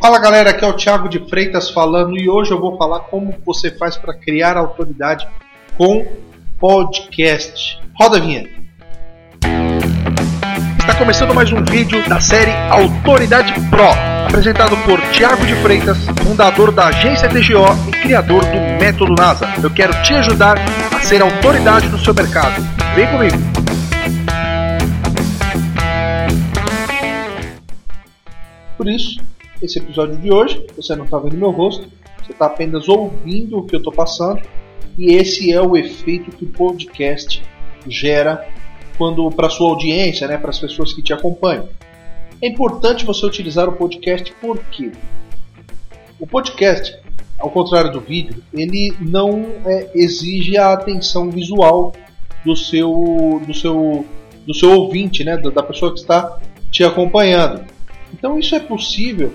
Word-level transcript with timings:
Fala 0.00 0.18
galera, 0.18 0.48
aqui 0.48 0.64
é 0.64 0.66
o 0.66 0.72
Thiago 0.72 1.10
de 1.10 1.18
Freitas 1.28 1.68
falando 1.68 2.18
e 2.18 2.26
hoje 2.26 2.52
eu 2.52 2.58
vou 2.58 2.78
falar 2.78 3.00
como 3.00 3.34
você 3.44 3.70
faz 3.70 3.98
para 3.98 4.14
criar 4.14 4.56
autoridade 4.56 5.28
com 5.76 6.06
podcast. 6.58 7.78
Roda 8.00 8.16
a 8.16 8.20
vinheta. 8.20 8.48
Está 10.78 10.94
começando 10.94 11.34
mais 11.34 11.52
um 11.52 11.62
vídeo 11.62 12.02
da 12.08 12.18
série 12.18 12.50
Autoridade 12.70 13.52
Pro, 13.68 13.90
apresentado 14.26 14.74
por 14.86 14.98
Thiago 15.12 15.44
de 15.44 15.54
Freitas, 15.56 15.98
fundador 16.24 16.72
da 16.72 16.86
agência 16.86 17.28
TGO 17.28 17.66
e 17.88 17.90
criador 17.90 18.42
do 18.42 18.82
Método 18.82 19.12
NASA. 19.12 19.46
Eu 19.62 19.70
quero 19.70 19.92
te 20.02 20.14
ajudar 20.14 20.56
a 20.94 21.00
ser 21.00 21.20
autoridade 21.20 21.90
no 21.90 21.98
seu 21.98 22.14
mercado. 22.14 22.54
Vem 22.94 23.06
comigo! 23.06 23.36
Por 28.78 28.88
isso, 28.88 29.20
esse 29.62 29.78
episódio 29.78 30.16
de 30.16 30.32
hoje, 30.32 30.66
você 30.76 30.96
não 30.96 31.04
está 31.04 31.18
vendo 31.18 31.36
meu 31.36 31.50
rosto, 31.50 31.88
você 32.22 32.32
está 32.32 32.46
apenas 32.46 32.88
ouvindo 32.88 33.58
o 33.58 33.64
que 33.64 33.74
eu 33.74 33.78
estou 33.78 33.92
passando, 33.92 34.40
e 34.98 35.14
esse 35.14 35.52
é 35.52 35.60
o 35.60 35.76
efeito 35.76 36.30
que 36.30 36.44
o 36.44 36.48
podcast 36.48 37.42
gera 37.86 38.46
quando 38.96 39.30
para 39.30 39.48
sua 39.48 39.70
audiência, 39.70 40.28
né, 40.28 40.36
para 40.36 40.50
as 40.50 40.58
pessoas 40.58 40.92
que 40.92 41.02
te 41.02 41.12
acompanham. 41.12 41.68
É 42.42 42.48
importante 42.48 43.04
você 43.04 43.24
utilizar 43.24 43.68
o 43.68 43.72
podcast 43.72 44.32
porque 44.40 44.92
o 46.18 46.26
podcast, 46.26 46.98
ao 47.38 47.50
contrário 47.50 47.92
do 47.92 48.00
vídeo, 48.00 48.42
ele 48.52 48.94
não 49.00 49.46
é, 49.64 49.90
exige 49.94 50.58
a 50.58 50.72
atenção 50.72 51.30
visual 51.30 51.92
do 52.44 52.54
seu 52.54 53.40
do 53.46 53.54
seu 53.54 54.06
do 54.46 54.54
seu 54.54 54.70
ouvinte, 54.70 55.22
né, 55.22 55.36
da 55.36 55.62
pessoa 55.62 55.92
que 55.92 56.00
está 56.00 56.38
te 56.70 56.84
acompanhando. 56.84 57.64
Então 58.12 58.38
isso 58.38 58.54
é 58.54 58.60
possível 58.60 59.32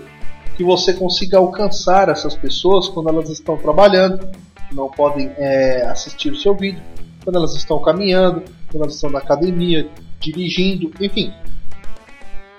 que 0.55 0.63
você 0.63 0.93
consiga 0.93 1.37
alcançar 1.37 2.09
essas 2.09 2.35
pessoas 2.35 2.87
quando 2.87 3.09
elas 3.09 3.29
estão 3.29 3.57
trabalhando, 3.57 4.27
não 4.71 4.89
podem 4.89 5.31
é, 5.37 5.85
assistir 5.87 6.31
o 6.31 6.35
seu 6.35 6.55
vídeo, 6.55 6.81
quando 7.23 7.35
elas 7.37 7.55
estão 7.55 7.79
caminhando, 7.79 8.43
quando 8.71 8.83
elas 8.83 8.95
estão 8.95 9.09
na 9.09 9.19
academia, 9.19 9.87
dirigindo, 10.19 10.91
enfim, 10.99 11.33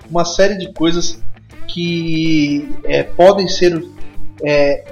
uma 0.09 0.23
série 0.23 0.57
de 0.57 0.71
coisas 0.73 1.21
que 1.67 2.69
é, 2.83 3.03
podem 3.03 3.47
ser 3.47 3.85
é, 4.43 4.85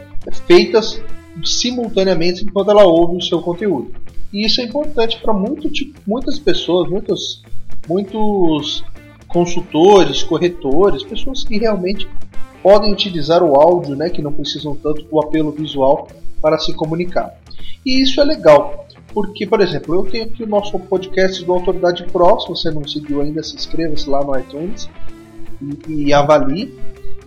feitas 0.46 1.02
simultaneamente 1.44 2.44
enquanto 2.44 2.72
ela 2.72 2.84
ouve 2.84 3.18
o 3.18 3.22
seu 3.22 3.42
conteúdo. 3.42 3.94
E 4.34 4.46
isso 4.46 4.60
é 4.62 4.64
importante 4.64 5.20
para 5.22 5.34
muito, 5.34 5.70
muitas 6.06 6.40
pessoas, 6.40 6.90
muitos, 6.90 7.44
muitos 7.88 8.84
consultores, 9.28 10.24
corretores, 10.24 11.04
pessoas 11.04 11.44
que 11.44 11.58
realmente 11.58 12.08
podem 12.66 12.92
utilizar 12.92 13.44
o 13.44 13.54
áudio, 13.62 13.96
né, 13.96 14.10
que 14.10 14.24
não 14.24 14.34
precisam 14.34 14.76
tanto 14.76 15.04
do 15.04 15.20
apelo 15.20 15.52
visual 15.52 16.08
para 16.42 16.58
se 16.58 16.74
comunicar. 16.74 17.38
E 17.86 18.02
isso 18.02 18.20
é 18.20 18.24
legal, 18.24 18.88
porque, 19.14 19.46
por 19.46 19.62
exemplo, 19.62 19.94
eu 19.94 20.04
tenho 20.04 20.24
aqui 20.24 20.42
o 20.42 20.48
nosso 20.48 20.80
podcast 20.80 21.46
do 21.46 21.54
Autoridade 21.54 22.04
Pro, 22.06 22.40
se 22.40 22.50
você 22.50 22.72
não 22.72 22.88
seguiu 22.88 23.22
ainda, 23.22 23.44
se 23.44 23.56
inscreva-se 23.56 24.10
lá 24.10 24.24
no 24.24 24.36
iTunes 24.36 24.90
e, 25.88 26.06
e 26.08 26.14
avalie. 26.14 26.74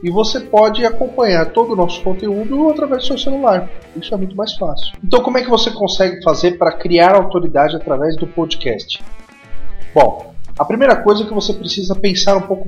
E 0.03 0.11
você 0.11 0.41
pode 0.41 0.85
acompanhar 0.85 1.53
todo 1.53 1.73
o 1.73 1.77
nosso 1.77 2.03
conteúdo 2.03 2.69
através 2.69 3.03
do 3.03 3.07
seu 3.07 3.19
celular. 3.19 3.71
Isso 3.95 4.13
é 4.13 4.17
muito 4.17 4.35
mais 4.35 4.55
fácil. 4.55 4.97
Então, 5.05 5.23
como 5.23 5.39
é 5.39 5.43
que 5.43 5.51
você 5.51 5.71
consegue 5.71 6.21
fazer 6.21 6.59
para 6.59 6.73
criar 6.73 7.15
autoridade 7.15 7.77
através 7.77 8.17
do 8.17 8.27
podcast? 8.27 9.01
Bom, 9.95 10.35
a 10.59 10.65
primeira 10.65 10.97
coisa 10.97 11.25
que 11.25 11.33
você 11.33 11.53
precisa 11.53 11.95
pensar 11.95 12.37
um 12.37 12.43
pouco 12.43 12.67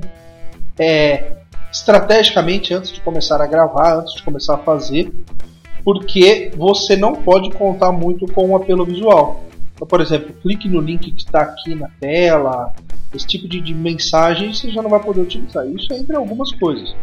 é, 0.79 1.40
estrategicamente 1.71 2.73
antes 2.73 2.91
de 2.91 3.01
começar 3.01 3.41
a 3.41 3.47
gravar, 3.47 3.99
antes 3.99 4.15
de 4.15 4.23
começar 4.23 4.55
a 4.55 4.59
fazer, 4.59 5.11
porque 5.83 6.51
você 6.55 6.95
não 6.95 7.13
pode 7.13 7.49
contar 7.51 7.91
muito 7.91 8.25
com 8.31 8.49
o 8.49 8.55
apelo 8.55 8.85
visual. 8.85 9.43
Então, 9.73 9.87
por 9.87 10.01
exemplo, 10.01 10.33
clique 10.41 10.67
no 10.67 10.79
link 10.79 11.11
que 11.11 11.21
está 11.21 11.41
aqui 11.41 11.73
na 11.73 11.87
tela, 11.99 12.73
esse 13.13 13.25
tipo 13.25 13.47
de, 13.47 13.59
de 13.61 13.73
mensagem 13.73 14.53
você 14.53 14.69
já 14.69 14.81
não 14.81 14.89
vai 14.89 15.01
poder 15.01 15.21
utilizar. 15.21 15.65
Isso 15.67 15.91
é 15.93 15.97
entre 15.97 16.15
algumas 16.15 16.51
coisas. 16.51 16.95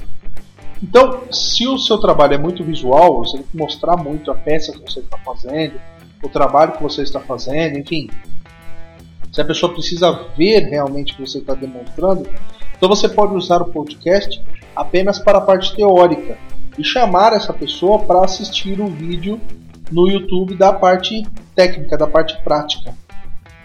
Então, 0.82 1.24
se 1.32 1.66
o 1.66 1.76
seu 1.76 1.98
trabalho 1.98 2.34
é 2.34 2.38
muito 2.38 2.62
visual, 2.62 3.18
você 3.18 3.38
tem 3.38 3.46
que 3.46 3.56
mostrar 3.56 3.96
muito 3.96 4.30
a 4.30 4.34
peça 4.34 4.72
que 4.72 4.80
você 4.80 5.00
está 5.00 5.18
fazendo, 5.18 5.74
o 6.22 6.28
trabalho 6.28 6.72
que 6.72 6.82
você 6.82 7.02
está 7.02 7.18
fazendo, 7.18 7.78
enfim, 7.78 8.08
se 9.32 9.40
a 9.40 9.44
pessoa 9.44 9.72
precisa 9.72 10.26
ver 10.36 10.68
realmente 10.68 11.12
o 11.12 11.16
que 11.16 11.22
você 11.22 11.38
está 11.38 11.54
demonstrando, 11.54 12.28
então 12.76 12.88
você 12.88 13.08
pode 13.08 13.34
usar 13.34 13.60
o 13.60 13.72
podcast 13.72 14.40
apenas 14.78 15.18
para 15.18 15.38
a 15.38 15.40
parte 15.40 15.74
teórica 15.74 16.38
e 16.78 16.84
chamar 16.84 17.32
essa 17.32 17.52
pessoa 17.52 17.98
para 17.98 18.24
assistir 18.24 18.80
o 18.80 18.86
vídeo 18.86 19.40
no 19.90 20.08
YouTube 20.08 20.54
da 20.54 20.72
parte 20.72 21.26
técnica, 21.54 21.96
da 21.96 22.06
parte 22.06 22.40
prática. 22.42 22.94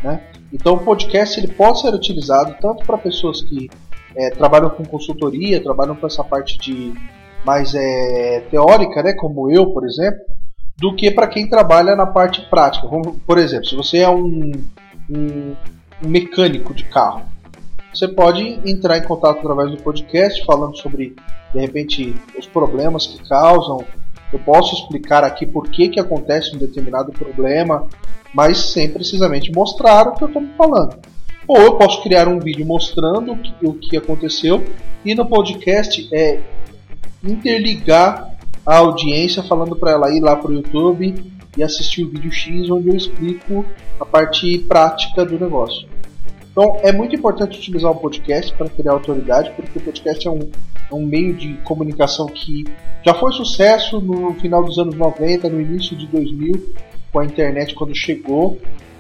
Né? 0.04 0.22
Então 0.52 0.74
o 0.74 0.80
podcast 0.80 1.40
ele 1.40 1.48
pode 1.48 1.82
ser 1.82 1.94
utilizado 1.94 2.56
tanto 2.60 2.86
para 2.86 2.98
pessoas 2.98 3.42
que 3.42 3.70
é, 4.16 4.30
trabalham 4.32 4.70
com 4.70 4.84
consultoria, 4.84 5.62
trabalham 5.62 5.96
com 5.96 6.08
essa 6.08 6.24
parte 6.24 6.58
de 6.58 6.94
mais 7.46 7.76
é, 7.76 8.42
teórica, 8.50 9.04
né, 9.04 9.14
como 9.14 9.52
eu, 9.52 9.68
por 9.68 9.86
exemplo, 9.86 10.20
do 10.78 10.96
que 10.96 11.12
para 11.12 11.28
quem 11.28 11.48
trabalha 11.48 11.96
na 11.96 12.06
parte 12.06 12.42
prática. 12.50 12.88
por 13.28 13.38
exemplo, 13.38 13.66
se 13.66 13.76
você 13.76 14.00
é 14.00 14.10
um 14.10 14.52
um, 15.10 15.56
um 16.04 16.10
mecânico 16.10 16.74
de 16.74 16.84
carro. 16.86 17.24
Você 17.94 18.08
pode 18.08 18.60
entrar 18.66 18.98
em 18.98 19.04
contato 19.04 19.38
através 19.40 19.70
do 19.70 19.78
podcast 19.78 20.44
falando 20.46 20.76
sobre, 20.78 21.16
de 21.54 21.60
repente, 21.60 22.16
os 22.38 22.48
problemas 22.48 23.06
que 23.06 23.24
causam. 23.30 23.86
Eu 24.32 24.40
posso 24.40 24.74
explicar 24.74 25.24
aqui 25.24 25.46
por 25.46 25.70
que, 25.70 25.90
que 25.90 26.00
acontece 26.00 26.56
um 26.56 26.58
determinado 26.58 27.12
problema, 27.12 27.88
mas 28.34 28.58
sem 28.72 28.90
precisamente 28.90 29.52
mostrar 29.52 30.08
o 30.08 30.16
que 30.16 30.24
eu 30.24 30.28
estou 30.28 30.44
falando. 30.58 30.98
Ou 31.48 31.58
eu 31.58 31.76
posso 31.76 32.02
criar 32.02 32.28
um 32.28 32.40
vídeo 32.40 32.66
mostrando 32.66 33.34
o 33.34 33.38
que, 33.38 33.54
o 33.62 33.74
que 33.74 33.96
aconteceu 33.96 34.66
e 35.06 35.14
no 35.14 35.28
podcast 35.28 36.10
é 36.12 36.40
interligar 37.24 38.34
a 38.66 38.78
audiência 38.78 39.44
falando 39.44 39.76
para 39.76 39.92
ela 39.92 40.12
ir 40.12 40.22
lá 40.22 40.36
para 40.36 40.50
o 40.50 40.54
YouTube 40.54 41.32
e 41.56 41.62
assistir 41.62 42.04
o 42.04 42.10
vídeo 42.10 42.32
X 42.32 42.70
onde 42.72 42.90
eu 42.90 42.96
explico 42.96 43.64
a 44.00 44.06
parte 44.06 44.58
prática 44.60 45.24
do 45.24 45.38
negócio. 45.38 45.93
Então 46.54 46.78
é 46.84 46.92
muito 46.92 47.16
importante 47.16 47.58
utilizar 47.58 47.92
o 47.92 47.96
podcast 47.96 48.54
para 48.54 48.70
criar 48.70 48.92
autoridade, 48.92 49.52
porque 49.56 49.80
o 49.80 49.82
podcast 49.82 50.28
é 50.28 50.32
um, 50.32 50.40
é 50.92 50.94
um 50.94 51.04
meio 51.04 51.34
de 51.34 51.56
comunicação 51.64 52.28
que 52.28 52.64
já 53.04 53.12
foi 53.16 53.34
sucesso 53.34 54.00
no 54.00 54.36
final 54.36 54.64
dos 54.64 54.78
anos 54.78 54.96
90, 54.96 55.50
no 55.50 55.60
início 55.60 55.98
de 55.98 56.06
2000, 56.06 56.74
com 57.12 57.20
a 57.20 57.26
internet 57.26 57.74
quando 57.74 57.96
chegou, 57.96 58.60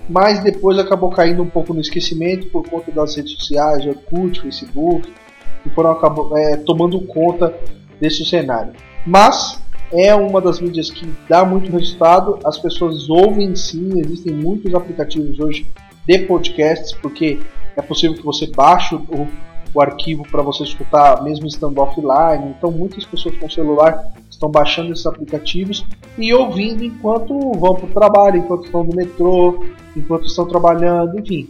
mas 0.09 0.43
depois 0.43 0.79
acabou 0.79 1.11
caindo 1.11 1.43
um 1.43 1.49
pouco 1.49 1.75
no 1.75 1.79
esquecimento 1.79 2.47
por 2.47 2.67
conta 2.67 2.91
das 2.91 3.15
redes 3.15 3.33
sociais, 3.33 3.85
Orkut, 3.85 4.41
Facebook, 4.41 5.13
que 5.61 5.69
foram 5.69 5.91
acabou, 5.91 6.35
é, 6.35 6.57
tomando 6.57 6.99
conta 7.01 7.53
desse 8.01 8.25
cenário. 8.25 8.73
Mas 9.05 9.61
é 9.91 10.13
uma 10.15 10.41
das 10.41 10.59
mídias 10.59 10.89
que 10.89 11.07
dá 11.29 11.45
muito 11.45 11.71
resultado. 11.71 12.39
As 12.43 12.57
pessoas 12.57 13.07
ouvem 13.11 13.55
sim, 13.55 13.91
existem 13.99 14.33
muitos 14.33 14.73
aplicativos 14.73 15.39
hoje 15.39 15.67
de 16.07 16.19
podcasts, 16.19 16.93
porque 16.93 17.39
é 17.75 17.81
possível 17.81 18.15
que 18.15 18.23
você 18.23 18.47
baixe 18.47 18.95
o, 18.95 19.27
o 19.73 19.81
arquivo 19.81 20.23
para 20.29 20.41
você 20.41 20.63
escutar 20.63 21.23
mesmo 21.23 21.47
estando 21.47 21.79
offline. 21.79 22.53
Então 22.57 22.71
muitas 22.71 23.05
pessoas 23.05 23.35
com 23.37 23.49
celular 23.49 24.13
estão 24.29 24.49
baixando 24.49 24.91
esses 24.91 25.05
aplicativos 25.05 25.85
e 26.17 26.33
ouvindo 26.33 26.83
enquanto 26.83 27.33
vão 27.53 27.75
para 27.75 27.85
o 27.85 27.91
trabalho, 27.91 28.37
enquanto 28.37 28.65
estão 28.65 28.83
no 28.83 28.95
metrô, 28.95 29.65
enquanto 29.95 30.25
estão 30.25 30.45
trabalhando, 30.45 31.19
enfim, 31.19 31.49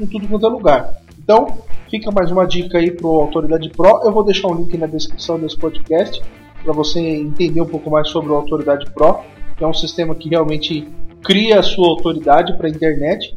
em 0.00 0.06
tudo 0.06 0.28
quanto 0.28 0.46
é 0.46 0.48
lugar. 0.48 1.02
Então, 1.18 1.58
fica 1.90 2.10
mais 2.10 2.30
uma 2.30 2.46
dica 2.46 2.78
aí 2.78 2.90
para 2.90 3.06
o 3.06 3.20
Autoridade 3.20 3.68
Pro. 3.70 4.00
Eu 4.04 4.12
vou 4.12 4.24
deixar 4.24 4.48
um 4.48 4.54
link 4.54 4.76
na 4.78 4.86
descrição 4.86 5.38
desse 5.38 5.58
podcast 5.58 6.22
para 6.62 6.72
você 6.72 7.00
entender 7.00 7.60
um 7.60 7.66
pouco 7.66 7.90
mais 7.90 8.08
sobre 8.08 8.30
o 8.30 8.34
Autoridade 8.34 8.90
Pro, 8.92 9.18
que 9.56 9.64
é 9.64 9.66
um 9.66 9.74
sistema 9.74 10.14
que 10.14 10.28
realmente 10.28 10.88
cria 11.22 11.58
a 11.58 11.62
sua 11.62 11.88
autoridade 11.88 12.56
para 12.56 12.68
a 12.68 12.70
internet. 12.70 13.34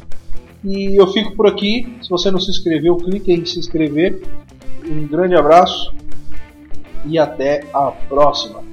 E 0.63 0.95
eu 0.99 1.07
fico 1.07 1.35
por 1.35 1.47
aqui. 1.47 1.97
Se 2.01 2.09
você 2.09 2.29
não 2.29 2.39
se 2.39 2.51
inscreveu, 2.51 2.97
clique 2.97 3.31
em 3.31 3.45
se 3.45 3.59
inscrever. 3.59 4.21
Um 4.85 5.07
grande 5.07 5.35
abraço 5.35 5.93
e 7.05 7.17
até 7.17 7.65
a 7.73 7.91
próxima. 7.91 8.70